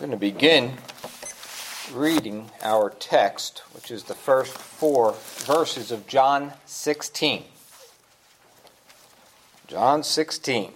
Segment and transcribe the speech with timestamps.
[0.00, 0.78] We're going to begin
[1.92, 7.44] reading our text, which is the first four verses of John 16.
[9.66, 10.72] John 16.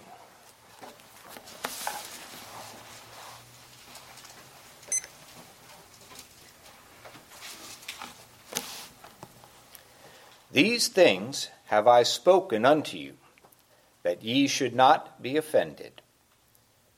[10.51, 13.13] These things have I spoken unto you,
[14.03, 16.03] that ye should not be offended.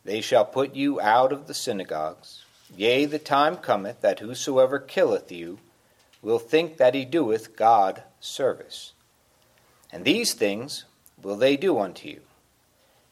[0.07, 2.45] They shall put you out of the synagogues.
[2.73, 5.59] Yea, the time cometh that whosoever killeth you
[6.21, 8.93] will think that he doeth God service.
[9.91, 10.85] And these things
[11.21, 12.21] will they do unto you,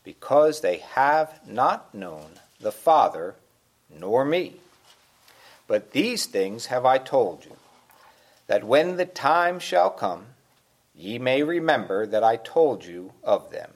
[0.06, 3.36] because they have not known the Father
[3.90, 4.54] nor me.
[5.68, 7.58] But these things have I told you,
[8.48, 10.28] that when the time shall come,
[10.96, 13.72] Ye may remember that I told you of them.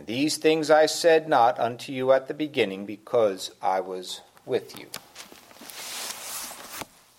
[0.00, 4.78] And these things I said not unto you at the beginning, because I was with
[4.78, 4.86] you.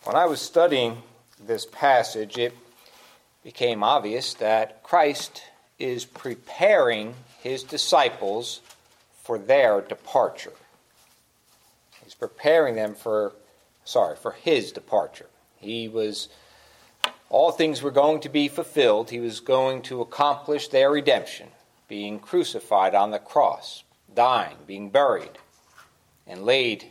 [0.04, 1.04] When I was studying
[1.40, 2.58] this passage, it
[3.44, 5.44] became obvious that Christ
[5.78, 8.62] is preparing his disciples
[9.22, 10.54] for their departure.
[12.04, 13.34] He's preparing them for,
[13.86, 15.30] sorry, for his departure.
[15.58, 16.30] He was
[17.30, 19.12] all things were going to be fulfilled.
[19.12, 21.50] He was going to accomplish their redemption,
[21.92, 23.84] being crucified on the cross,
[24.16, 25.38] dying, being buried,
[26.26, 26.86] and laid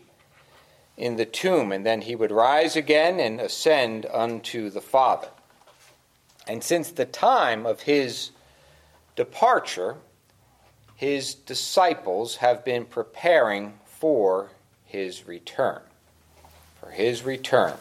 [0.98, 5.28] in the tomb, and then he would rise again and ascend unto the Father.
[6.46, 8.32] And since the time of his
[9.16, 9.96] departure,
[10.96, 14.50] his disciples have been preparing for
[14.84, 15.80] his return.
[16.78, 17.78] For his return.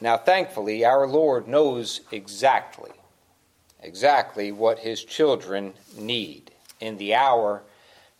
[0.00, 2.90] Now, thankfully, our Lord knows exactly,
[3.82, 7.62] exactly what his children need in the hour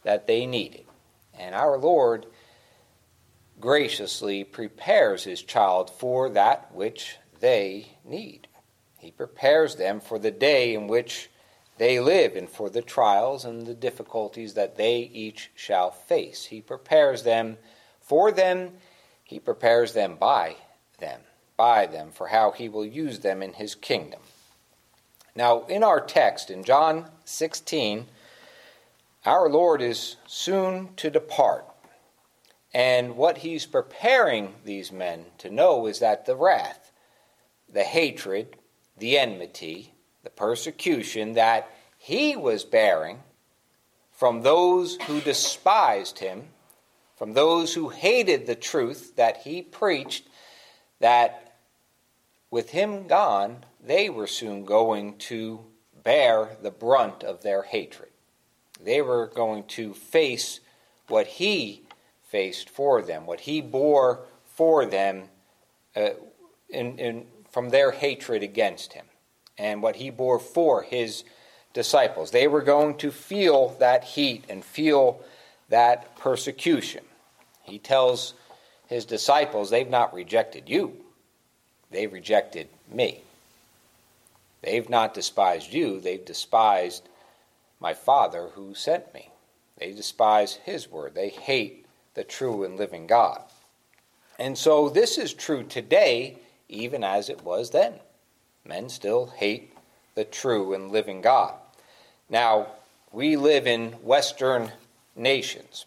[0.03, 0.87] that they need it.
[1.39, 2.27] And our Lord
[3.61, 8.49] graciously prepares his child for that which they need.
[8.99, 11.31] He prepares them for the day in which
[11.79, 16.45] they live and for the trials and the difficulties that they each shall face.
[16.45, 17.57] He prepares them
[18.01, 18.73] for them,
[19.25, 20.57] he prepares them by
[20.99, 21.21] them
[21.57, 24.21] by them for how he will use them in his kingdom.
[25.35, 28.07] Now, in our text in John 16,
[29.25, 31.65] our Lord is soon to depart.
[32.75, 36.93] And what he's preparing these men to know is that the wrath,
[37.71, 38.57] the hatred,
[38.99, 43.21] the enmity, the persecution that he was bearing
[44.11, 46.49] from those who despised him,
[47.17, 50.27] from those who hated the truth that he preached,
[51.01, 51.57] that
[52.51, 55.61] with him gone, they were soon going to
[56.05, 58.11] bear the brunt of their hatred.
[58.83, 60.61] They were going to face
[61.09, 61.83] what he
[62.29, 65.25] faced for them, what he bore for them
[65.95, 66.11] uh,
[66.69, 69.07] in, in, from their hatred against him,
[69.59, 71.25] and what he bore for his
[71.75, 72.31] disciples.
[72.31, 75.23] They were going to feel that heat and feel
[75.69, 77.05] that persecution.
[77.63, 78.35] He tells
[78.87, 80.97] his disciples, They've not rejected you,
[81.91, 83.23] they rejected me.
[84.63, 87.09] They've not despised you, they've despised
[87.81, 89.31] my Father who sent me.
[89.79, 91.15] They despise His word.
[91.15, 93.43] They hate the true and living God.
[94.39, 97.95] And so this is true today, even as it was then.
[98.65, 99.75] Men still hate
[100.15, 101.55] the true and living God.
[102.31, 102.69] Now,
[103.11, 104.73] we live in Western
[105.17, 105.85] nations,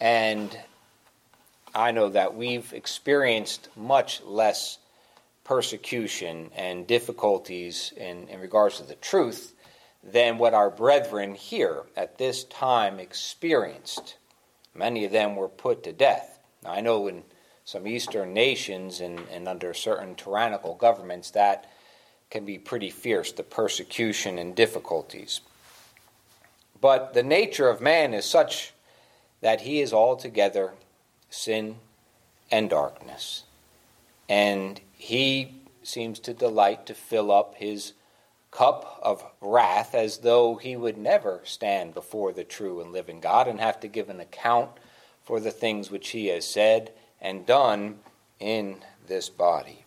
[0.00, 0.56] and
[1.74, 4.78] I know that we've experienced much less
[5.52, 9.52] persecution and difficulties in, in regards to the truth
[10.02, 14.16] than what our brethren here at this time experienced.
[14.74, 16.38] Many of them were put to death.
[16.64, 17.22] Now, I know in
[17.66, 21.70] some Eastern nations and, and under certain tyrannical governments that
[22.30, 25.42] can be pretty fierce, the persecution and difficulties.
[26.80, 28.72] But the nature of man is such
[29.42, 30.72] that he is altogether
[31.28, 31.76] sin
[32.50, 33.42] and darkness.
[34.32, 37.92] And he seems to delight to fill up his
[38.50, 43.46] cup of wrath as though he would never stand before the true and living God
[43.46, 44.70] and have to give an account
[45.22, 47.98] for the things which he has said and done
[48.40, 49.84] in this body.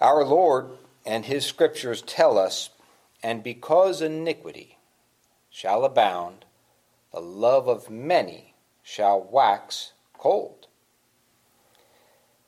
[0.00, 0.68] Our Lord
[1.04, 2.70] and his scriptures tell us,
[3.24, 4.78] and because iniquity
[5.50, 6.44] shall abound,
[7.12, 8.54] the love of many
[8.84, 10.65] shall wax cold.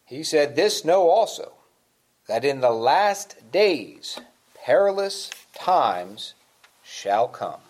[0.09, 1.53] He said, This know also,
[2.29, 4.19] that in the last days
[4.65, 6.35] perilous times
[6.83, 7.61] shall come.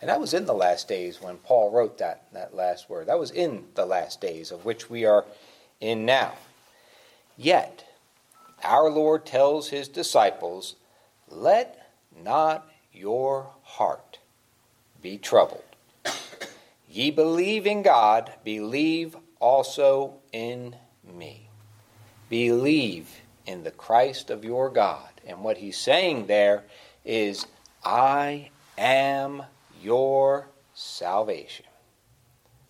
[0.00, 3.06] And that was in the last days when Paul wrote that, that last word.
[3.06, 5.24] That was in the last days of which we are
[5.80, 6.34] in now.
[7.36, 7.84] Yet,
[8.64, 10.74] our Lord tells his disciples,
[11.28, 11.92] Let
[12.24, 14.18] not your heart
[15.00, 15.62] be troubled.
[16.88, 21.48] Ye believe in God, believe also in me.
[22.30, 23.10] Believe
[23.44, 25.10] in the Christ of your God.
[25.26, 26.62] And what he's saying there
[27.04, 27.46] is,
[27.84, 29.42] I am
[29.82, 31.66] your salvation.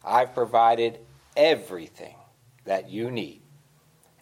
[0.02, 0.98] I've provided
[1.36, 2.16] everything
[2.64, 3.42] that you need.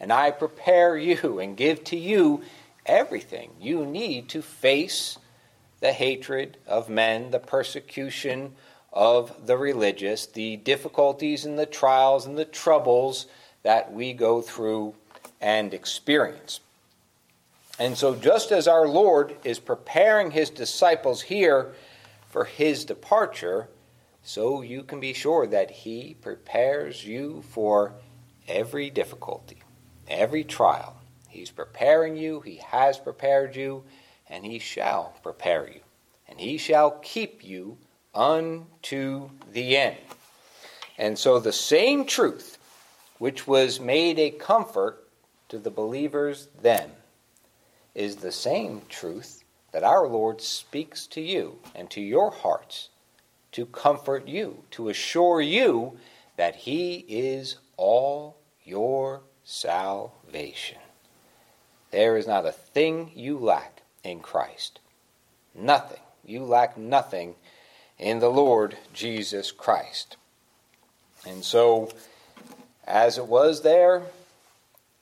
[0.00, 2.42] And I prepare you and give to you
[2.84, 5.18] everything you need to face
[5.78, 8.54] the hatred of men, the persecution
[8.92, 13.26] of the religious, the difficulties and the trials and the troubles
[13.62, 14.94] that we go through
[15.40, 16.60] and experience.
[17.78, 21.72] And so, just as our Lord is preparing his disciples here
[22.28, 23.68] for his departure,
[24.22, 27.94] so you can be sure that he prepares you for
[28.46, 29.62] every difficulty,
[30.08, 30.96] every trial.
[31.28, 33.84] He's preparing you, he has prepared you,
[34.28, 35.80] and he shall prepare you,
[36.28, 37.78] and he shall keep you
[38.14, 39.96] unto the end.
[40.98, 42.58] And so, the same truth
[43.18, 45.06] which was made a comfort
[45.48, 46.90] to the believers then
[47.94, 52.88] is the same truth that our Lord speaks to you and to your hearts
[53.52, 55.98] to comfort you, to assure you
[56.36, 60.78] that He is all your salvation.
[61.90, 64.80] There is not a thing you lack in Christ.
[65.54, 66.00] Nothing.
[66.24, 67.34] You lack nothing
[68.00, 70.16] in the Lord Jesus Christ.
[71.28, 71.92] And so,
[72.86, 74.02] as it was there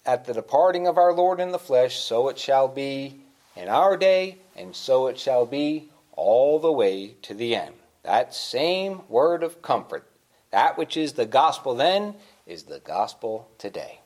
[0.05, 3.21] at the departing of our Lord in the flesh, so it shall be
[3.55, 7.75] in our day, and so it shall be all the way to the end.
[8.03, 10.05] That same word of comfort,
[10.51, 12.15] that which is the gospel then,
[12.47, 14.01] is the gospel today.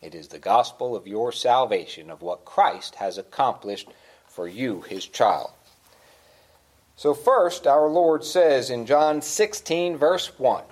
[0.00, 3.88] It is the gospel of your salvation, of what Christ has accomplished
[4.28, 5.50] for you, his child.
[6.98, 10.64] So, first, our Lord says in John 16, verse 1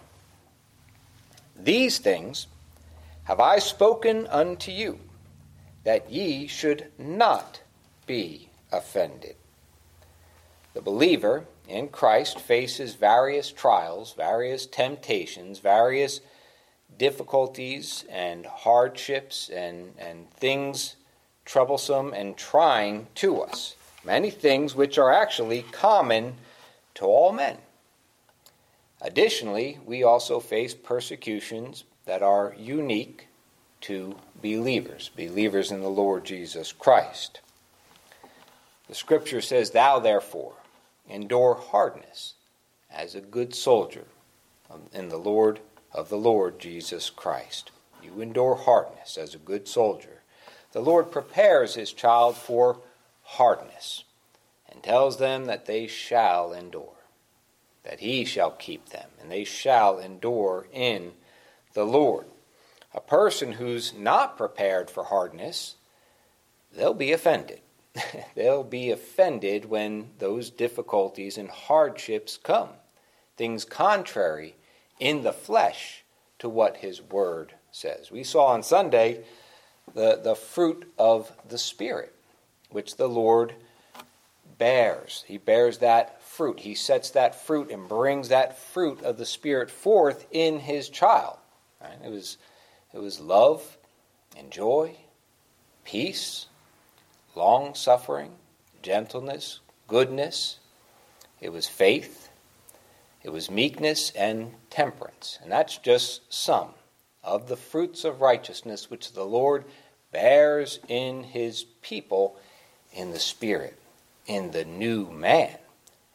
[1.55, 2.49] These things
[3.23, 4.99] have I spoken unto you,
[5.85, 7.61] that ye should not
[8.09, 9.37] be offended.
[10.75, 16.23] The believer in Christ faces various trials, various temptations, various
[16.99, 20.97] difficulties and hardships and, and things
[21.45, 23.77] troublesome and trying to us.
[24.07, 26.35] Many things which are actually common
[26.95, 27.59] to all men.
[29.03, 33.27] Additionally, we also face persecutions that are unique
[33.81, 37.41] to believers, believers in the Lord Jesus Christ.
[38.87, 40.55] The scripture says, Thou therefore
[41.11, 42.35] endure hardness
[42.89, 44.05] as a good soldier
[44.93, 45.59] in the Lord
[45.93, 47.73] of the Lord Jesus Christ.
[48.05, 50.23] You endure hardness as a good soldier.
[50.71, 52.79] The Lord prepares his child for
[53.27, 54.05] hardness
[54.69, 57.05] and tells them that they shall endure,
[57.85, 61.13] that he shall keep them, and they shall endure in
[61.75, 62.27] the Lord.
[62.95, 65.77] A person who's not prepared for hardness,
[66.75, 67.61] they'll be offended.
[68.35, 72.71] they'll be offended when those difficulties and hardships come,
[73.37, 74.57] things contrary
[74.99, 76.05] in the flesh
[76.39, 78.11] to what his word says.
[78.11, 79.25] We saw on Sunday
[79.95, 82.15] the, the fruit of the Spirit,
[82.77, 83.55] which the Lord
[84.59, 85.25] bears.
[85.27, 86.61] He bears that fruit.
[86.61, 91.39] He sets that fruit and brings that fruit of the Spirit forth in his child.
[91.81, 91.97] Right?
[92.05, 92.37] It was
[92.93, 93.79] it was love
[94.37, 94.95] and joy,
[95.85, 96.49] peace,
[97.35, 98.33] long suffering,
[98.83, 100.59] gentleness, goodness.
[101.41, 102.29] It was faith.
[103.23, 105.39] It was meekness and temperance.
[105.43, 106.75] And that's just some
[107.25, 109.65] of the fruits of righteousness which the Lord
[110.13, 112.39] bears in his people
[112.97, 113.79] in the Spirit,
[114.27, 115.57] in the new man.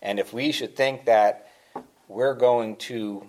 [0.01, 1.47] And if we should think that
[2.07, 3.25] we're going to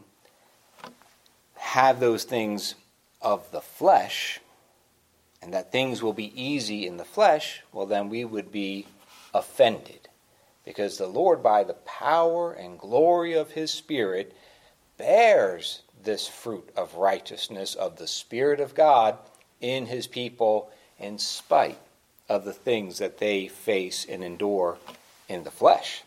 [1.55, 2.75] have those things
[3.21, 4.41] of the flesh,
[5.43, 8.87] and that things will be easy in the flesh, well, then we would be
[9.35, 10.09] offended.
[10.65, 14.35] Because the Lord, by the power and glory of His Spirit,
[14.97, 19.19] bears this fruit of righteousness of the Spirit of God
[19.61, 21.79] in His people in spite
[22.33, 24.79] of the things that they face and endure
[25.29, 26.03] in the flesh,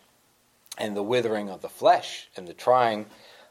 [0.76, 3.06] and the withering of the flesh, and the trying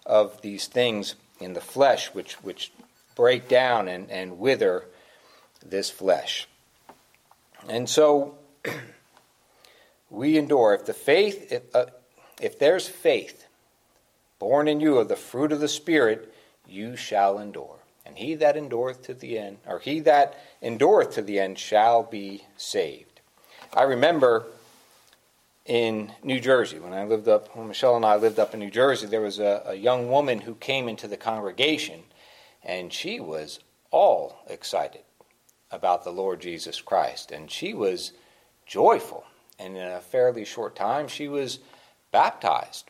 [0.06, 2.72] of these things in the flesh, which, which
[3.16, 4.86] break down and, and wither
[5.66, 6.48] this flesh.
[7.70, 8.36] And so
[10.10, 10.74] we endure.
[10.74, 11.86] If the faith, if, uh,
[12.42, 13.48] if there's faith
[14.38, 16.34] born in you of the fruit of the Spirit,
[16.68, 17.78] you shall endure.
[18.06, 22.04] And he that endureth to the end, or he that endureth to the end, shall
[22.04, 23.22] be saved.
[23.74, 24.48] I remember
[25.66, 28.72] in New Jersey, when I lived up, when Michelle and I lived up in New
[28.72, 32.02] Jersey, there was a, a young woman who came into the congregation,
[32.64, 33.60] and she was
[33.92, 35.02] all excited
[35.72, 37.32] about the Lord Jesus Christ.
[37.32, 38.12] And she was
[38.66, 39.24] joyful.
[39.60, 41.60] And in a fairly short time, she was
[42.12, 42.90] baptized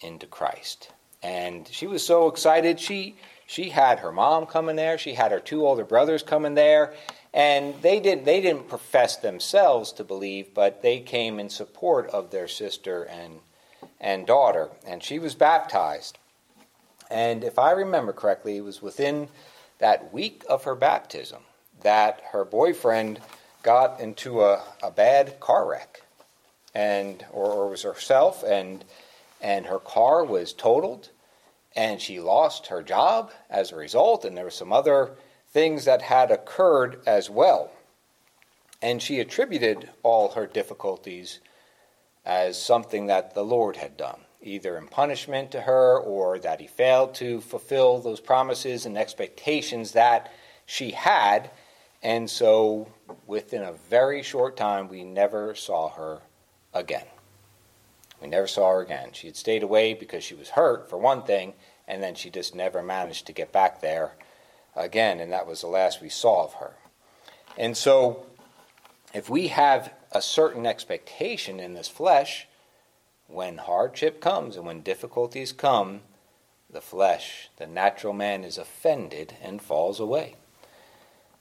[0.00, 0.90] into Christ.
[1.22, 2.78] And she was so excited.
[2.78, 6.94] She, she had her mom coming there, she had her two older brothers coming there.
[7.32, 12.30] And they didn't, they didn't profess themselves to believe, but they came in support of
[12.30, 13.40] their sister and,
[14.00, 14.70] and daughter.
[14.86, 16.18] And she was baptized.
[17.10, 19.28] And if I remember correctly, it was within
[19.78, 21.42] that week of her baptism
[21.82, 23.20] that her boyfriend
[23.62, 26.02] got into a, a bad car wreck
[26.74, 28.84] and or, or was herself and
[29.40, 31.10] and her car was totaled
[31.76, 35.16] and she lost her job as a result and there were some other
[35.48, 37.70] things that had occurred as well
[38.82, 41.40] and she attributed all her difficulties
[42.24, 46.66] as something that the Lord had done either in punishment to her or that he
[46.66, 50.30] failed to fulfill those promises and expectations that
[50.66, 51.50] she had.
[52.02, 52.88] And so,
[53.26, 56.20] within a very short time, we never saw her
[56.74, 57.06] again.
[58.24, 59.10] We never saw her again.
[59.12, 61.52] She had stayed away because she was hurt, for one thing,
[61.86, 64.12] and then she just never managed to get back there
[64.74, 66.72] again, and that was the last we saw of her.
[67.58, 68.24] And so,
[69.12, 72.48] if we have a certain expectation in this flesh,
[73.26, 76.00] when hardship comes and when difficulties come,
[76.70, 80.36] the flesh, the natural man, is offended and falls away.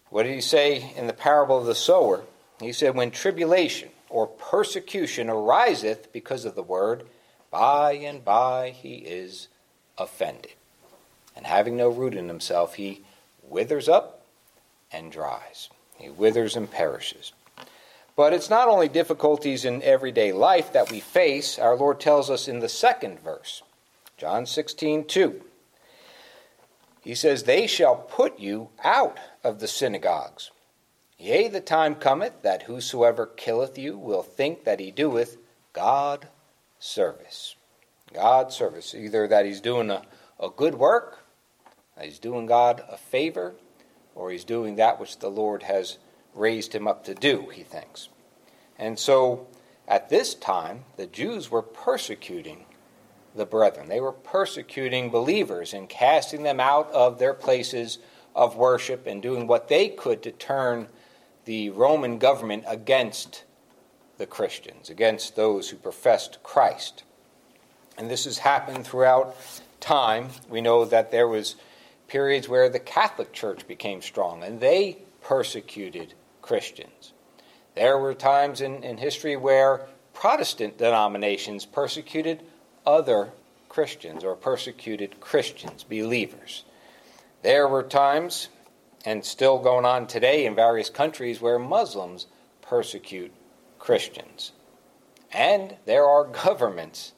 [0.09, 2.25] What did he say in the parable of the sower?
[2.59, 7.03] He said, When tribulation or persecution ariseth because of the word,
[7.49, 9.47] by and by he is
[9.97, 10.53] offended.
[11.35, 13.03] And having no root in himself, he
[13.41, 14.23] withers up
[14.91, 15.69] and dries.
[15.97, 17.33] He withers and perishes.
[18.15, 22.47] But it's not only difficulties in everyday life that we face, our Lord tells us
[22.47, 23.63] in the second verse,
[24.15, 25.41] John 16, 2.
[27.01, 30.51] He says, They shall put you out of the synagogues.
[31.23, 35.37] Yea, the time cometh that whosoever killeth you will think that he doeth
[35.71, 36.27] God
[36.79, 37.55] service.
[38.13, 38.93] God service.
[38.93, 40.01] Either that he's doing a,
[40.37, 41.23] a good work,
[41.95, 43.55] that he's doing God a favor,
[44.15, 45.97] or he's doing that which the Lord has
[46.35, 48.09] raised him up to do, he thinks.
[48.77, 49.47] And so
[49.87, 52.65] at this time, the Jews were persecuting
[53.33, 53.87] the brethren.
[53.87, 57.99] They were persecuting believers and casting them out of their places
[58.35, 60.89] of worship and doing what they could to turn
[61.45, 63.43] the Roman government against
[64.17, 67.03] the Christians, against those who professed Christ.
[67.97, 69.35] And this has happened throughout
[69.79, 70.29] time.
[70.49, 71.55] We know that there was
[72.07, 77.13] periods where the Catholic Church became strong and they persecuted Christians.
[77.75, 82.43] There were times in, in history where Protestant denominations persecuted
[82.85, 83.31] other
[83.67, 86.63] Christians or persecuted Christians, believers.
[87.41, 88.49] There were times,
[89.05, 92.27] and still going on today in various countries, where Muslims
[92.61, 93.33] persecute
[93.79, 94.53] Christians.
[95.31, 97.13] And there are governments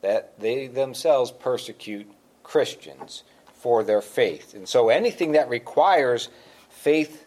[0.00, 2.10] that they themselves persecute
[2.42, 4.54] Christians for their faith.
[4.54, 6.28] And so anything that requires
[6.68, 7.26] faith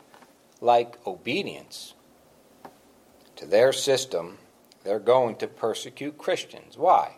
[0.62, 1.93] like obedience
[3.36, 4.38] to their system,
[4.84, 6.77] they're going to persecute Christians.
[6.77, 7.17] Why?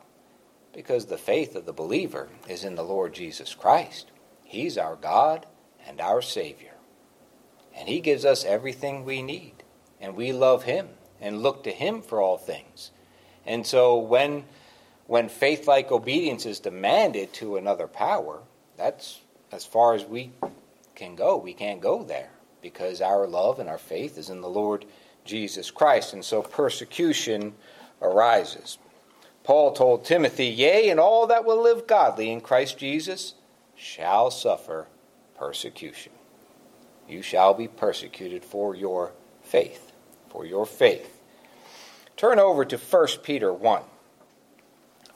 [0.74, 4.12] Because the faith of the believer is in the Lord Jesus Christ.
[4.44, 5.46] He's our God
[5.88, 6.73] and our Savior.
[7.76, 9.64] And He gives us everything we need.
[10.00, 10.90] And we love Him
[11.20, 12.92] and look to Him for all things.
[13.46, 14.46] And so when
[15.06, 18.40] when faith like obedience is demanded to another power,
[18.78, 19.20] that's
[19.52, 20.32] as far as we
[20.96, 21.38] can go.
[21.38, 22.30] We can't go there
[22.62, 24.86] because our love and our faith is in the Lord
[25.26, 26.14] Jesus Christ.
[26.14, 27.54] And so persecution
[28.02, 28.78] arises.
[29.44, 33.36] Paul told Timothy, Yea, and all that will live godly in Christ Jesus
[33.76, 34.88] shall suffer
[35.38, 36.14] persecution.
[37.08, 39.92] You shall be persecuted for your faith.
[40.30, 41.22] For your faith.
[42.18, 43.82] Turn over to 1 Peter 1.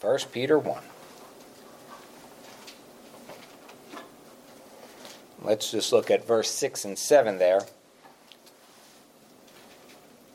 [0.01, 0.83] 1 Peter 1.
[5.41, 7.61] Let's just look at verse 6 and 7 there.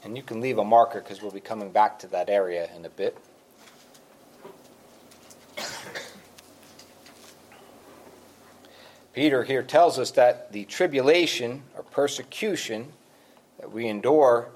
[0.05, 2.85] And you can leave a marker because we'll be coming back to that area in
[2.85, 3.17] a bit.
[9.13, 12.93] Peter here tells us that the tribulation or persecution
[13.59, 14.49] that we endure,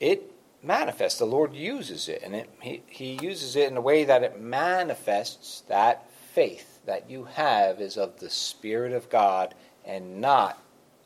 [0.00, 0.32] it
[0.62, 1.18] manifests.
[1.18, 4.40] The Lord uses it, and it, he, he uses it in a way that it
[4.40, 9.54] manifests that faith that you have is of the Spirit of God
[9.84, 10.60] and not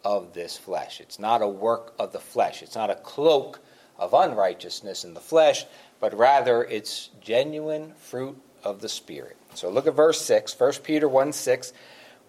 [0.05, 1.01] of this flesh.
[1.01, 2.63] It's not a work of the flesh.
[2.63, 3.61] It's not a cloak
[3.99, 5.65] of unrighteousness in the flesh,
[6.01, 9.37] but rather it's genuine fruit of the Spirit.
[9.55, 11.73] So look at verse 6, 1 Peter 1 6.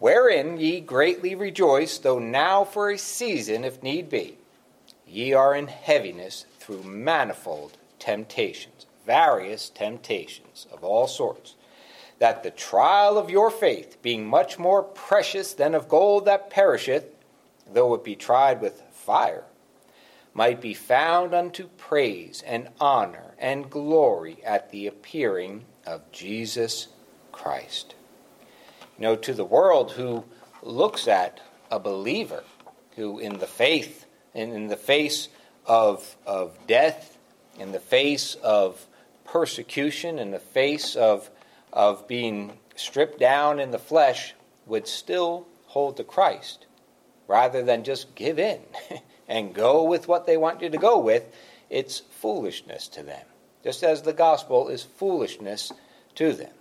[0.04, 4.38] Wherein ye greatly rejoice, though now for a season, if need be,
[5.08, 11.56] ye are in heaviness through manifold temptations, various temptations of all sorts,
[12.20, 17.06] that the trial of your faith, being much more precious than of gold that perisheth,
[17.72, 19.46] though it be tried with fire,
[20.34, 26.90] might be found unto praise and honor and glory at the appearing of Jesus
[27.32, 27.96] Christ.
[28.98, 30.24] You know, to the world who
[30.62, 31.40] looks at
[31.72, 32.44] a believer
[32.96, 35.30] who, in the faith, in the face
[35.66, 37.18] of, of death,
[37.60, 38.86] in the face of
[39.26, 41.30] persecution, in the face of,
[41.72, 44.34] of being stripped down in the flesh,
[44.66, 46.66] would still hold to Christ
[47.28, 48.60] rather than just give in
[49.28, 51.26] and go with what they want you to go with,
[51.70, 53.26] it's foolishness to them.
[53.64, 55.72] Just as the gospel is foolishness
[56.16, 56.52] to them.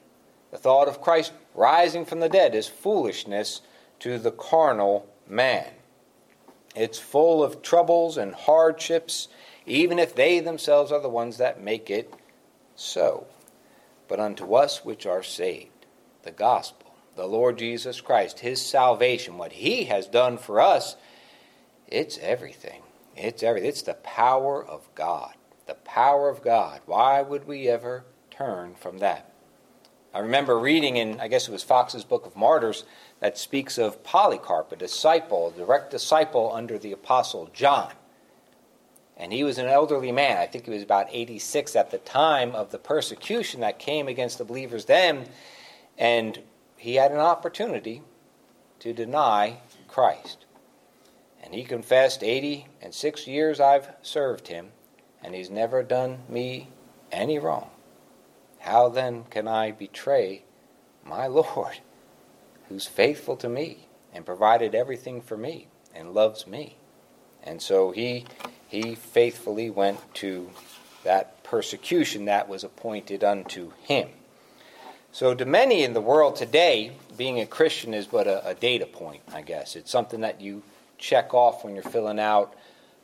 [0.50, 3.60] The thought of Christ rising from the dead is foolishness
[4.00, 5.68] to the carnal man.
[6.74, 9.28] It's full of troubles and hardships,
[9.66, 12.12] even if they themselves are the ones that make it
[12.74, 13.26] so.
[14.08, 15.86] But unto us which are saved,
[16.22, 16.82] the gospel
[17.16, 20.96] the Lord Jesus Christ, his salvation, what he has done for us,
[21.86, 22.82] it's everything.
[23.16, 23.68] It's everything.
[23.68, 25.34] It's the power of God.
[25.66, 26.80] The power of God.
[26.86, 29.31] Why would we ever turn from that?
[30.14, 32.84] I remember reading in, I guess it was Foxe's Book of Martyrs,
[33.20, 37.92] that speaks of Polycarp, a disciple, a direct disciple under the Apostle John.
[39.16, 40.36] And he was an elderly man.
[40.36, 44.38] I think he was about 86 at the time of the persecution that came against
[44.38, 45.26] the believers then.
[45.96, 46.40] And
[46.76, 48.02] he had an opportunity
[48.80, 50.44] to deny Christ.
[51.42, 54.72] And he confessed, 80 and six years I've served him,
[55.22, 56.68] and he's never done me
[57.10, 57.70] any wrong.
[58.62, 60.44] How then can I betray
[61.04, 61.80] my Lord,
[62.68, 66.76] who's faithful to me and provided everything for me and loves me?
[67.42, 68.24] And so he,
[68.68, 70.50] he faithfully went to
[71.02, 74.10] that persecution that was appointed unto him.
[75.10, 78.86] So, to many in the world today, being a Christian is but a, a, data
[78.86, 79.76] point, I guess.
[79.76, 80.62] It's something that you
[80.96, 82.54] check off when you're filling out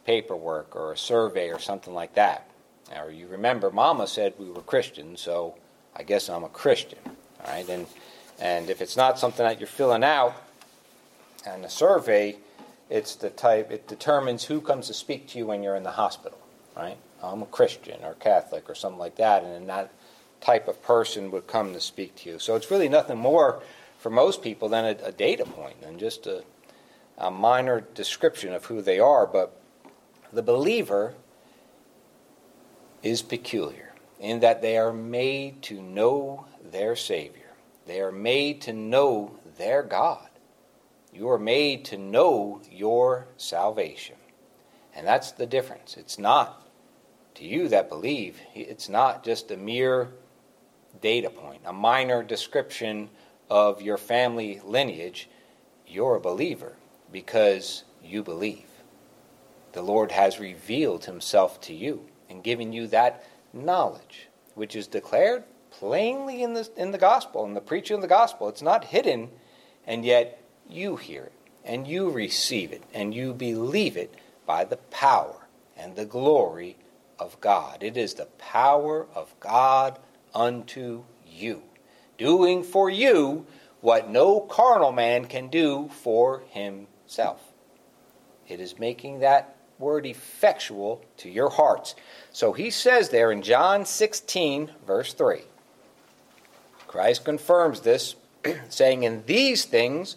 [0.07, 2.49] paperwork or a survey or something like that.
[2.97, 5.55] Or you remember, Mama said we were Christians, so
[5.95, 6.99] I guess I'm a Christian.
[7.05, 7.87] All right, and
[8.41, 10.35] and if it's not something that you're filling out
[11.47, 12.37] on a survey,
[12.89, 15.93] it's the type it determines who comes to speak to you when you're in the
[15.93, 16.39] hospital.
[16.77, 19.93] Right, I'm a Christian or Catholic or something like that, and that
[20.41, 22.39] type of person would come to speak to you.
[22.39, 23.61] So it's really nothing more
[23.99, 26.45] for most people than a, a data point than just a,
[27.19, 29.27] a minor description of who they are.
[29.27, 29.61] But
[30.33, 31.15] the believer
[33.03, 37.53] is peculiar in that they are made to know their Savior.
[37.87, 40.29] They are made to know their God.
[41.13, 44.17] You are made to know your salvation.
[44.95, 45.97] And that's the difference.
[45.97, 46.67] It's not,
[47.37, 50.09] to you that believe, it's not just a mere
[51.01, 53.09] data point, a minor description
[53.49, 55.29] of your family lineage,
[55.87, 56.77] you're a believer
[57.11, 58.67] because you believe.
[59.73, 65.45] The Lord has revealed himself to you and giving you that knowledge, which is declared
[65.71, 68.49] plainly in the, in the gospel, in the preaching of the gospel.
[68.49, 69.31] It's not hidden,
[69.87, 71.33] and yet you hear it,
[71.65, 74.15] and you receive it, and you believe it
[74.47, 76.77] by the power and the glory
[77.19, 77.83] of God.
[77.83, 79.99] It is the power of God
[80.35, 81.63] unto you,
[82.17, 83.47] doing for you
[83.81, 87.41] what no carnal man can do for himself.
[88.49, 91.95] It is making that word effectual to your hearts.
[92.33, 95.43] So he says there in John 16, verse 3,
[96.87, 98.17] Christ confirms this,
[98.69, 100.17] saying, In these things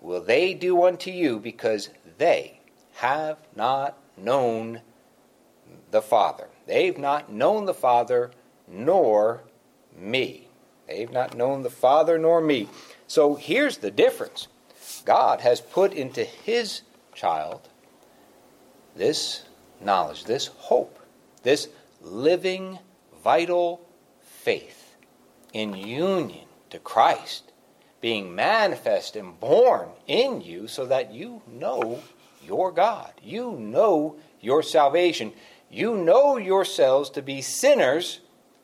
[0.00, 2.60] will they do unto you, because they
[2.94, 4.80] have not known
[5.90, 6.48] the Father.
[6.66, 8.30] They've not known the Father,
[8.66, 9.42] nor
[9.96, 10.48] me.
[10.86, 12.68] They've not known the Father nor me.
[13.06, 14.48] So here's the difference
[15.04, 16.82] God has put into his
[17.14, 17.68] child
[18.98, 19.44] this
[19.80, 20.98] knowledge, this hope,
[21.42, 21.68] this
[22.02, 22.78] living,
[23.22, 23.80] vital
[24.20, 24.96] faith
[25.52, 27.52] in union to Christ,
[28.00, 32.00] being manifest and born in you so that you know
[32.44, 33.12] your God.
[33.22, 35.32] You know your salvation.
[35.70, 38.20] You know yourselves to be sinners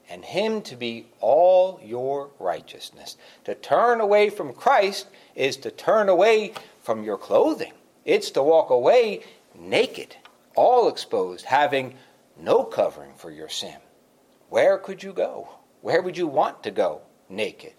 [0.08, 3.16] and him to be all your righteousness.
[3.44, 7.72] To turn away from Christ is to turn away from your clothing.
[8.04, 9.22] It's to walk away
[9.58, 10.16] naked,
[10.54, 11.94] all exposed, having
[12.38, 13.76] no covering for your sin.
[14.48, 15.48] Where could you go?
[15.80, 17.74] Where would you want to go naked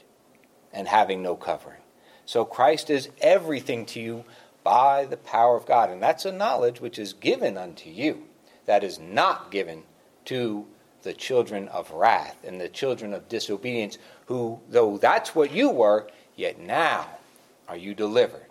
[0.74, 1.82] and having no covering?
[2.26, 4.26] So Christ is everything to you
[4.64, 5.90] by the power of God.
[5.90, 8.24] And that's a knowledge which is given unto you,
[8.66, 9.84] that is not given
[10.26, 10.66] to
[11.04, 16.08] the children of wrath and the children of disobedience, who, though that's what you were,
[16.36, 17.06] yet now
[17.68, 18.48] are you delivered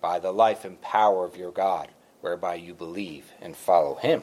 [0.00, 1.88] by the life and power of your God,
[2.26, 4.20] whereby you believe and follow Him.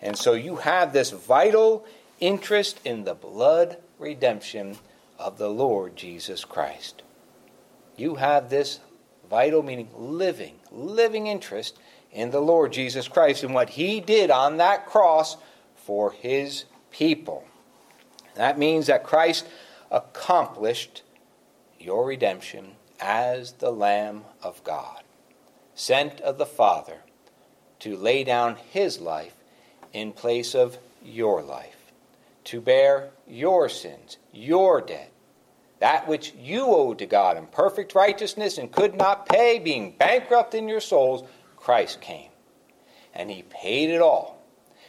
[0.00, 1.84] And so you have this vital
[2.18, 4.78] interest in the blood redemption
[5.18, 7.02] of the Lord Jesus Christ.
[7.94, 8.80] You have this
[9.28, 11.78] vital, meaning living, living interest
[12.10, 15.36] in the Lord Jesus Christ and what He did on that cross
[15.76, 17.44] for His people.
[18.34, 19.46] That means that Christ
[19.90, 21.02] accomplished
[21.78, 25.02] your redemption as the Lamb of God,
[25.74, 27.02] sent of the Father
[27.80, 29.34] to lay down His life
[29.92, 31.92] in place of your life,
[32.44, 35.10] to bear your sins, your debt,
[35.80, 40.54] that which you owed to God in perfect righteousness and could not pay, being bankrupt
[40.54, 42.30] in your souls, Christ came.
[43.14, 44.38] And He paid it all.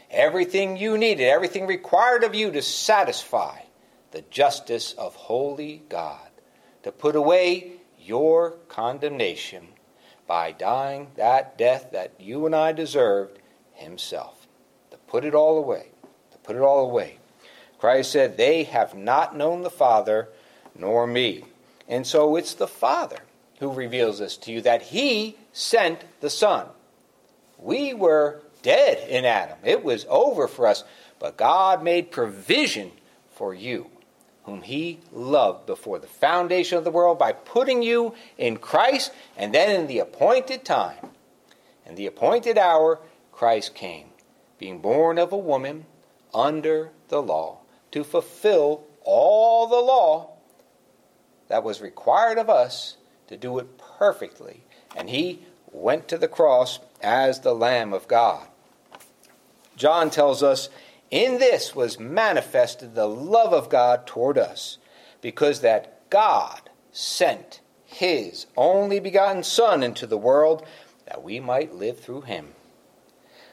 [0.09, 3.59] Everything you needed, everything required of you to satisfy
[4.11, 6.29] the justice of holy God,
[6.83, 9.67] to put away your condemnation
[10.31, 13.37] by dying that death that you and I deserved
[13.73, 14.47] Himself.
[14.91, 15.89] To put it all away.
[16.31, 17.17] To put it all away.
[17.77, 20.29] Christ said, They have not known the Father
[20.73, 21.43] nor me.
[21.85, 23.17] And so it's the Father
[23.59, 26.67] who reveals this to you that He sent the Son.
[27.57, 30.85] We were dead in Adam, it was over for us,
[31.19, 32.93] but God made provision
[33.31, 33.87] for you,
[34.43, 39.53] whom He loved before the foundation of the world, by putting you in Christ, and
[39.53, 41.09] then in the appointed time,
[41.85, 42.99] in the appointed hour,
[43.31, 44.07] Christ came,
[44.57, 45.85] being born of a woman
[46.33, 47.59] under the law,
[47.91, 50.31] to fulfill all the law
[51.47, 54.63] that was required of us to do it perfectly.
[54.95, 58.47] And he went to the cross as the Lamb of God.
[59.75, 60.69] John tells us,
[61.11, 64.77] In this was manifested the love of God toward us,
[65.21, 70.65] because that God sent his only begotten Son into the world
[71.05, 72.53] that we might live through him.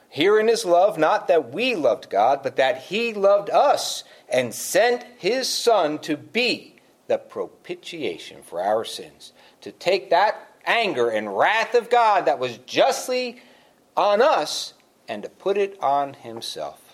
[0.08, 5.04] Herein is love, not that we loved God, but that he loved us and sent
[5.18, 6.76] his Son to be
[7.08, 12.58] the propitiation for our sins, to take that anger and wrath of God that was
[12.58, 13.42] justly
[13.96, 14.74] on us
[15.08, 16.87] and to put it on Himself,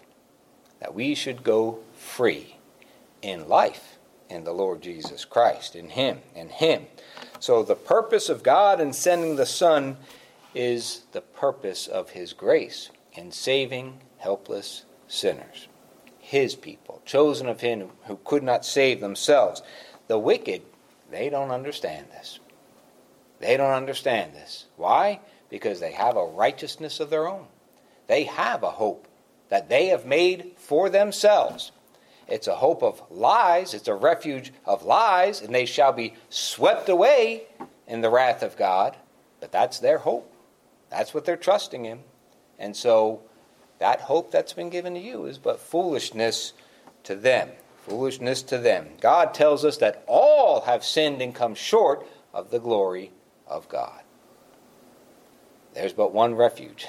[0.85, 2.57] that we should go free
[3.23, 3.97] in life
[4.29, 6.88] in the Lord Jesus Christ, in Him, in Him.
[7.40, 9.97] So the purpose of God in sending the Son
[10.55, 15.68] is the purpose of His grace in saving helpless sinners,
[16.18, 19.62] His people, chosen of Him who could not save themselves.
[20.09, 20.61] The wicked,
[21.11, 22.40] they don't understand this.
[23.40, 24.66] They don't understand this.
[24.77, 25.20] Why?
[25.49, 27.47] Because they have a righteousness of their own.
[28.07, 29.09] They have a hope
[29.48, 31.72] that they have made for themselves.
[32.26, 36.88] It's a hope of lies, it's a refuge of lies, and they shall be swept
[36.88, 37.42] away
[37.87, 38.96] in the wrath of God.
[39.40, 40.33] But that's their hope.
[40.90, 42.00] That's what they're trusting in.
[42.59, 43.22] And so
[43.78, 46.54] that hope that's been given to you is but foolishness
[47.02, 47.50] to them
[47.85, 48.88] foolishness to them.
[49.00, 53.11] God tells us that all have sinned and come short of the glory
[53.46, 54.00] of God.
[55.74, 56.87] There's but one refuge,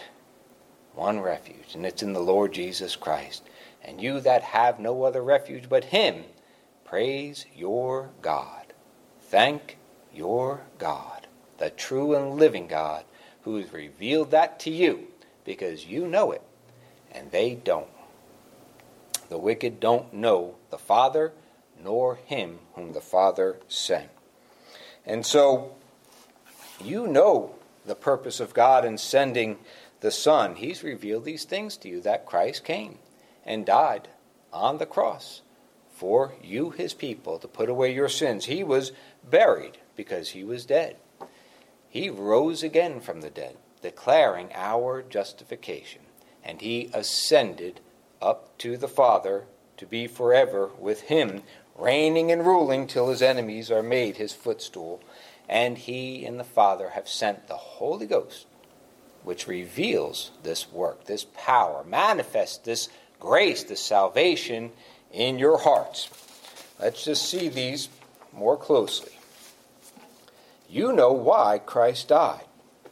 [0.96, 3.44] one refuge, and it's in the Lord Jesus Christ.
[3.84, 6.24] And you that have no other refuge but Him,
[6.84, 8.74] praise your God.
[9.22, 9.78] Thank
[10.14, 11.28] your God,
[11.58, 13.04] the true and living God,
[13.42, 15.08] who has revealed that to you
[15.44, 16.42] because you know it
[17.12, 17.88] and they don't.
[19.30, 21.34] The wicked don't know the Father
[21.82, 24.10] nor him whom the Father sent.
[25.06, 25.76] And so
[26.84, 27.56] you know
[27.86, 29.58] the purpose of God in sending
[30.06, 30.54] the Son.
[30.54, 33.00] He's revealed these things to you that Christ came
[33.44, 34.08] and died
[34.54, 35.42] on the cross
[35.90, 38.46] for you, his people, to put away your sins.
[38.46, 38.92] He was
[39.28, 40.98] buried because he was dead.
[41.90, 46.04] He rose again from the dead, declaring our justification,
[46.44, 47.80] and he ascended
[48.22, 49.46] up to the Father
[49.78, 51.42] to be forever with him,
[51.76, 55.02] reigning and ruling till his enemies are made his footstool.
[55.50, 58.46] And he and the Father have sent the Holy Ghost,
[59.26, 64.72] which reveals this work, this power, manifests this grace, this salvation
[65.12, 66.10] in your hearts.
[66.80, 67.90] Let's just see these
[68.32, 69.12] more closely.
[70.70, 72.46] You know why Christ died,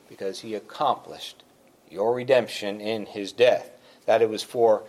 [0.10, 1.44] because he accomplished
[1.90, 3.70] your redemption in his death,
[4.06, 4.84] that it was for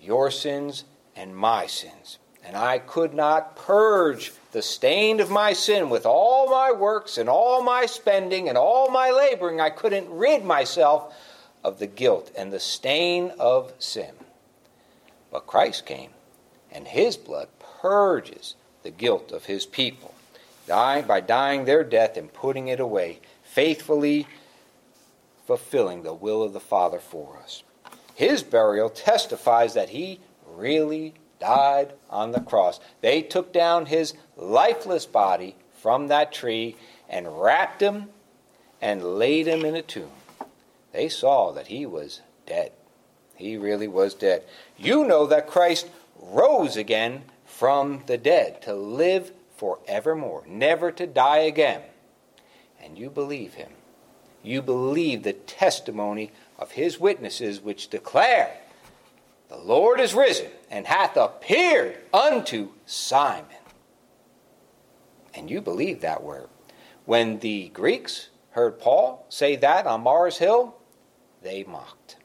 [0.00, 2.18] your sins and my sins.
[2.44, 7.28] And I could not purge the stain of my sin with all my works and
[7.28, 9.60] all my spending and all my laboring.
[9.60, 11.14] I couldn't rid myself
[11.62, 14.12] of the guilt and the stain of sin.
[15.30, 16.10] But Christ came,
[16.72, 17.48] and his blood
[17.80, 20.14] purges the guilt of his people
[20.66, 24.26] by dying their death and putting it away, faithfully
[25.46, 27.64] fulfilling the will of the Father for us.
[28.14, 32.78] His burial testifies that he really died on the cross.
[33.00, 36.76] They took down his lifeless body from that tree
[37.08, 38.10] and wrapped him
[38.80, 40.10] and laid him in a tomb.
[40.92, 42.72] They saw that he was dead.
[43.34, 44.44] He really was dead.
[44.76, 45.88] You know that Christ
[46.20, 51.82] rose again from the dead to live forevermore, never to die again.
[52.82, 53.70] And you believe him.
[54.42, 58.56] You believe the testimony of his witnesses, which declare,
[59.50, 63.46] The Lord is risen and hath appeared unto Simon.
[65.34, 66.48] And you believe that word.
[67.04, 70.76] When the Greeks heard Paul say that on Mars Hill,
[71.42, 72.16] they mocked.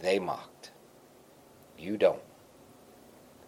[0.00, 0.72] They mocked.
[1.78, 2.20] You don't.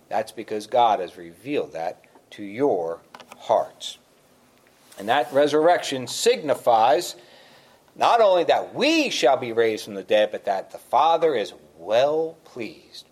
[0.09, 3.01] That's because God has revealed that to your
[3.39, 3.99] hearts.
[5.01, 7.17] And that resurrection signifies
[7.97, 11.55] not only that we shall be raised from the dead, but that the Father is
[11.77, 13.07] well pleased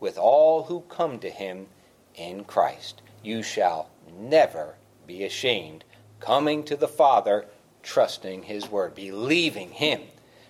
[0.00, 1.68] with all who come to him
[2.14, 3.00] in Christ.
[3.22, 4.74] You shall never
[5.06, 5.84] be ashamed
[6.18, 7.46] coming to the Father,
[7.82, 10.00] trusting his word, believing him,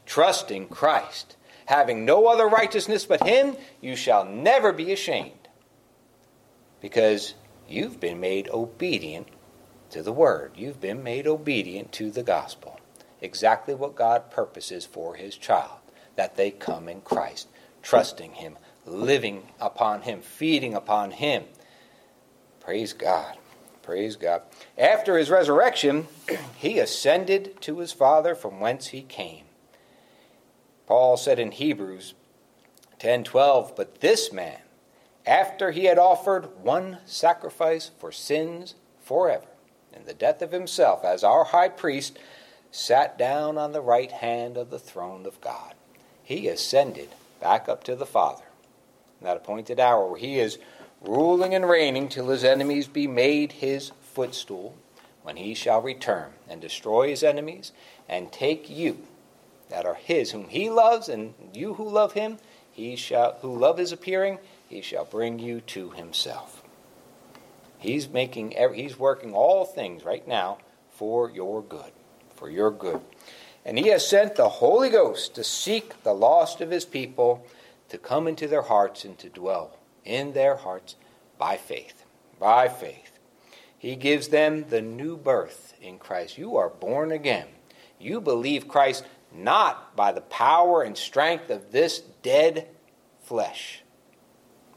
[0.06, 1.36] trusting Christ.
[1.66, 5.48] Having no other righteousness but him, you shall never be ashamed.
[6.80, 7.34] Because
[7.68, 9.26] You've been made obedient
[9.90, 10.52] to the word.
[10.54, 12.78] You've been made obedient to the gospel.
[13.20, 15.78] Exactly what God purposes for his child
[16.14, 17.48] that they come in Christ,
[17.86, 21.44] trusting him, living upon him, feeding upon him.
[22.58, 23.38] Praise God.
[23.80, 24.42] Praise God.
[24.76, 26.08] After his resurrection,
[26.56, 29.44] he ascended to his Father from whence he came.
[30.88, 32.14] Paul said in Hebrews
[32.98, 34.62] 10:12, "But this man
[35.24, 39.46] after he had offered one sacrifice for sins forever,
[39.92, 42.18] in the death of himself as our high priest,
[42.72, 45.74] sat down on the right hand of the throne of God.
[46.24, 48.44] He ascended back up to the Father
[49.20, 50.58] in that appointed hour where he is
[51.00, 54.74] ruling and reigning till his enemies be made his footstool,
[55.22, 57.72] when he shall return and destroy his enemies
[58.08, 58.96] and take you
[59.68, 62.38] that are his whom he loves and you who love him
[62.70, 66.62] he shall who love his appearing he shall bring you to himself.
[67.78, 70.58] He's making he's working all things right now
[70.90, 71.92] for your good,
[72.36, 73.00] for your good.
[73.66, 77.44] And he has sent the Holy Ghost to seek the lost of his people
[77.88, 80.94] to come into their hearts and to dwell in their hearts
[81.36, 82.04] by faith.
[82.38, 83.18] By faith.
[83.76, 86.38] He gives them the new birth in Christ.
[86.38, 87.48] You are born again.
[87.98, 92.68] You believe Christ not by the power and strength of this dead
[93.20, 93.82] flesh,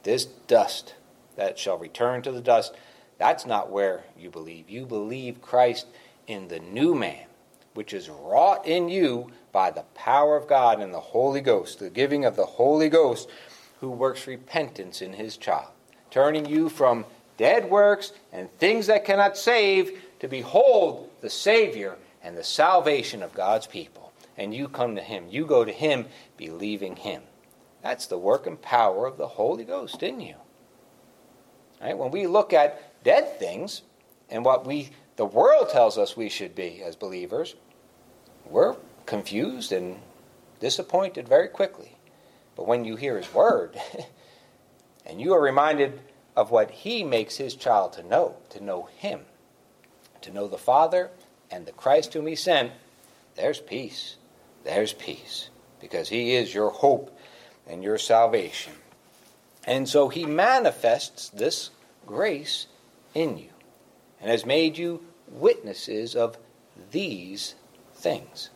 [0.02, 0.96] this dust
[1.36, 2.74] that shall return to the dust,
[3.20, 4.68] that's not where you believe.
[4.68, 5.86] You believe Christ
[6.26, 7.26] in the new man,
[7.74, 11.90] which is wrought in you by the power of God and the Holy Ghost, the
[11.90, 13.30] giving of the Holy Ghost,
[13.80, 15.70] who works repentance in his child,
[16.12, 17.06] turning you from
[17.38, 23.34] dead works and things that cannot save to behold the Savior and the salvation of
[23.34, 24.12] God's people.
[24.38, 25.26] And you come to him.
[25.30, 26.06] You go to him
[26.38, 27.22] believing him.
[27.82, 30.36] That's the work and power of the Holy Ghost in you.
[31.82, 31.98] Right?
[31.98, 33.82] When we look at dead things
[34.30, 37.56] and what we the world tells us we should be as believers,
[38.46, 39.98] we're confused and
[40.62, 41.98] disappointed very quickly.
[42.56, 43.78] But when you hear his word
[45.06, 46.00] and you are reminded
[46.38, 49.26] of what he makes his child to know, to know him,
[50.22, 51.12] to know the Father
[51.52, 52.72] and the Christ whom he sent,
[53.36, 54.16] there's peace.
[54.64, 55.50] There's peace.
[55.82, 57.14] Because he is your hope
[57.68, 58.72] and your salvation.
[59.66, 61.72] And so he manifests this
[62.06, 62.68] grace
[63.14, 63.50] in you
[64.22, 66.38] and has made you witnesses of
[66.92, 67.56] these
[67.94, 68.50] things.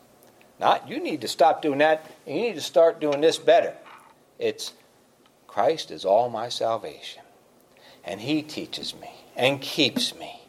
[0.59, 3.75] Not you need to stop doing that, you need to start doing this better.
[4.39, 4.73] It's
[5.47, 7.21] Christ is all my salvation.
[8.03, 10.41] And he teaches me and keeps me.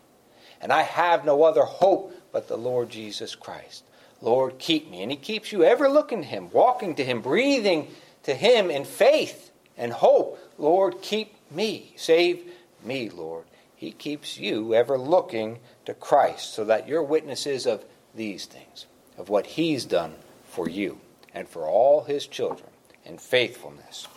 [0.60, 3.84] And I have no other hope but the Lord Jesus Christ.
[4.20, 5.02] Lord, keep me.
[5.02, 7.88] And he keeps you ever looking to him, walking to him, breathing
[8.24, 10.38] to Him in faith and hope.
[10.58, 11.92] Lord, keep me.
[11.96, 12.42] Save
[12.82, 13.44] me, Lord.
[13.84, 18.86] He keeps you ever looking to Christ so that you're witnesses of these things,
[19.18, 20.14] of what He's done
[20.48, 21.00] for you
[21.34, 22.70] and for all His children
[23.04, 24.08] in faithfulness.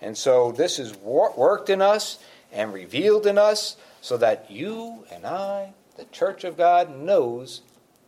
[0.00, 2.18] And so this is worked in us
[2.50, 7.60] and revealed in us so that you and I, the church of God, knows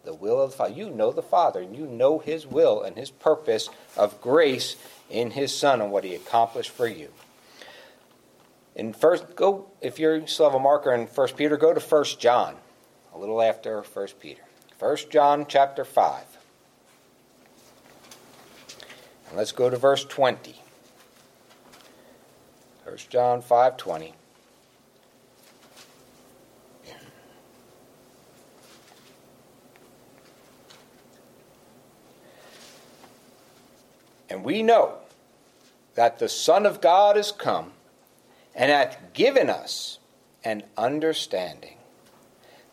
[0.07, 0.73] the will of the Father.
[0.73, 4.77] You know the Father, and you know His will and His purpose of grace
[5.11, 7.11] in His Son and what He accomplished for you.
[8.75, 12.19] In first, go if you still have a marker in First Peter, go to First
[12.19, 12.57] John,
[13.15, 14.43] a little after First Peter.
[14.79, 16.25] First John chapter five.
[19.29, 20.63] And let's go to verse twenty.
[22.85, 24.15] First John five twenty.
[34.31, 34.95] And we know
[35.95, 37.73] that the Son of God is come
[38.55, 39.99] and hath given us
[40.45, 41.77] an understanding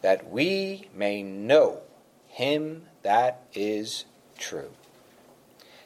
[0.02, 1.82] that we may know
[2.28, 4.06] him that is
[4.38, 4.72] true.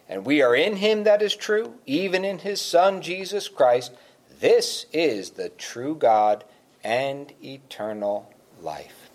[0.07, 3.93] And we are in him that is true, even in his Son Jesus Christ.
[4.39, 6.43] This is the true God
[6.83, 9.09] and eternal life.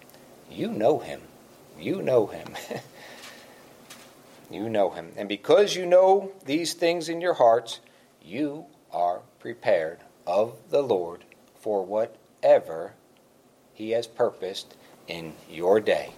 [0.51, 1.21] You know him.
[1.79, 2.49] You know him.
[4.51, 5.13] you know him.
[5.17, 7.81] And because you know these things in your hearts,
[8.23, 11.25] you are prepared of the Lord
[11.59, 12.93] for whatever
[13.73, 16.13] He has purposed in your day.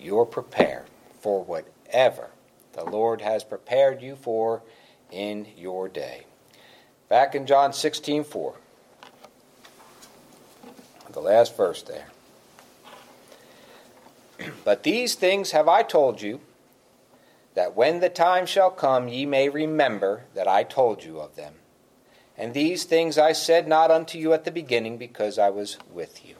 [0.00, 0.86] You're prepared
[1.20, 2.30] for whatever
[2.72, 4.62] the Lord has prepared you for
[5.12, 6.24] in your day.
[7.08, 8.56] Back in John 16 4,
[11.12, 12.08] the last verse there.
[14.64, 16.40] But these things have I told you,
[17.54, 21.54] that when the time shall come ye may remember that I told you of them.
[22.36, 26.26] And these things I said not unto you at the beginning, because I was with
[26.26, 26.36] you.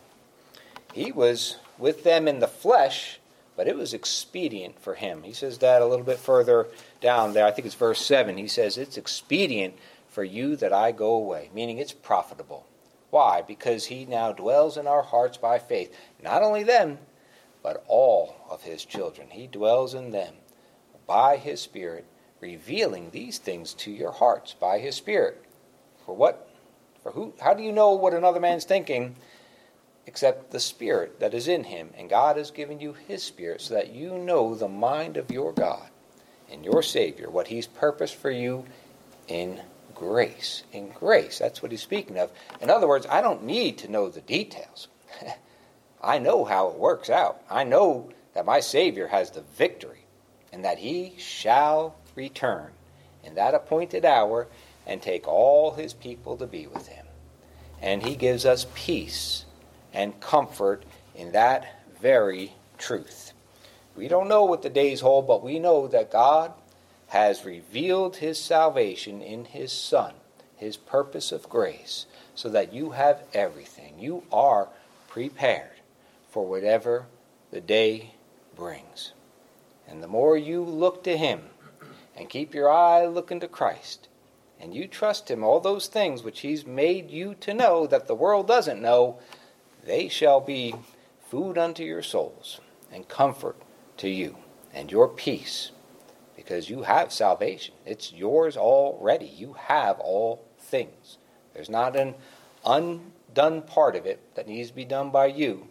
[0.93, 3.19] He was with them in the flesh,
[3.57, 5.23] but it was expedient for him.
[5.23, 6.69] He says that a little bit further
[7.01, 7.47] down there.
[7.47, 8.37] I think it's verse 7.
[8.37, 9.75] He says, It's expedient
[10.09, 12.67] for you that I go away, meaning it's profitable.
[13.11, 13.43] Why?
[13.43, 15.95] Because he now dwells in our hearts by faith.
[16.23, 16.99] Not only them,
[17.63, 19.29] but all of his children.
[19.31, 20.35] He dwells in them
[21.07, 22.07] by his Spirit,
[22.41, 25.45] revealing these things to your hearts by his Spirit.
[26.13, 26.47] For what?
[27.03, 27.33] For who?
[27.41, 29.17] How do you know what another man's thinking
[30.07, 31.89] except the spirit that is in him?
[31.97, 35.55] And God has given you his spirit so that you know the mind of your
[35.55, 35.89] God
[36.51, 38.67] and your Savior, what he's purposed for you
[39.27, 39.63] in
[39.95, 40.65] grace.
[40.71, 41.39] In grace.
[41.39, 42.31] That's what he's speaking of.
[42.61, 44.89] In other words, I don't need to know the details.
[46.03, 47.41] I know how it works out.
[47.49, 50.05] I know that my Savior has the victory
[50.53, 52.73] and that he shall return
[53.25, 54.47] in that appointed hour
[54.87, 57.07] and take all his people to be with him.
[57.81, 59.45] And he gives us peace
[59.93, 63.33] and comfort in that very truth.
[63.97, 66.53] We don't know what the days hold, but we know that God
[67.09, 70.15] has revealed his salvation in his Son,
[70.57, 73.99] his purpose of grace, so that you have everything.
[73.99, 74.69] You are
[75.09, 75.73] prepared
[76.31, 77.07] for whatever
[77.51, 78.15] the day
[78.57, 79.13] brings.
[79.87, 81.43] And the more you look to him
[82.17, 84.09] and keep your eye looking to Christ,
[84.63, 88.15] and you trust him, all those things which he's made you to know that the
[88.15, 89.19] world doesn't know,
[89.85, 90.73] they shall be
[91.29, 92.61] food unto your souls
[92.93, 93.57] and comfort
[93.97, 94.37] to you
[94.73, 95.73] and your peace
[96.37, 97.75] because you have salvation.
[97.85, 99.27] It's yours already.
[99.27, 101.19] You have all things.
[101.55, 102.15] There's not an
[102.65, 105.67] undone part of it that needs to be done by you.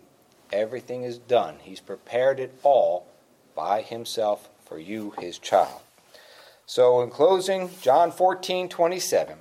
[0.51, 1.55] Everything is done.
[1.61, 3.07] He's prepared it all
[3.55, 5.81] by himself for you, his child.
[6.71, 9.35] So, in closing, John 14, 27.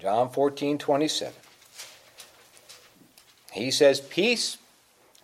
[0.00, 1.32] John 14, 27.
[3.52, 4.58] He says, Peace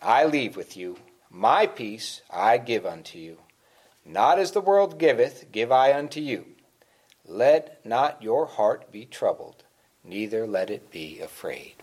[0.01, 0.97] I leave with you,
[1.29, 3.39] my peace I give unto you.
[4.05, 6.45] Not as the world giveth, give I unto you.
[7.27, 9.65] Let not your heart be troubled,
[10.05, 11.73] neither let it be afraid.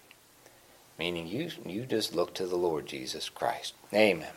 [0.98, 3.74] Meaning, you, you just look to the Lord Jesus Christ.
[3.92, 4.32] Amen.